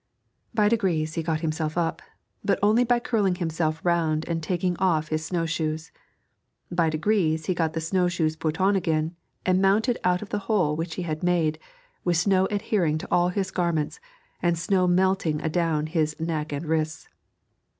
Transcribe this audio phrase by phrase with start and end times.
[0.55, 2.01] By degrees he got himself up,
[2.43, 5.91] but only by curling himself round and taking off his snow shoes.
[6.71, 10.39] By degrees he got the snow shoes put on again, and mounted out of the
[10.49, 11.59] hole which he had made,
[12.03, 13.99] with snow adhering to all his garments
[14.41, 17.07] and snow melting adown his neck and wrists.